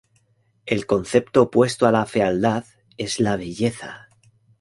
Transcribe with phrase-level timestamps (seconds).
[0.65, 2.65] El concepto opuesto a la fealdad
[2.97, 4.07] es la belleza.